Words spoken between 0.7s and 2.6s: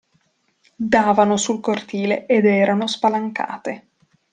Davano sul cortile ed